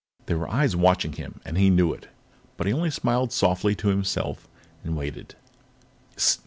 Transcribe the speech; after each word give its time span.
There 0.25 0.39
were 0.39 0.49
eyes 0.49 0.75
watching 0.75 1.13
him, 1.13 1.41
and 1.45 1.59
he 1.59 1.69
knew 1.69 1.93
it, 1.93 2.07
but 2.57 2.65
he 2.65 2.73
only 2.73 2.89
smiled 2.89 3.31
softly 3.31 3.75
to 3.75 3.89
himself 3.89 4.47
and 4.83 4.97
waited. 4.97 5.35